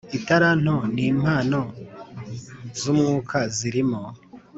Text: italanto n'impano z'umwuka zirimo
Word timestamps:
italanto 0.17 0.75
n'impano 0.95 1.59
z'umwuka 2.79 3.37
zirimo 3.57 4.01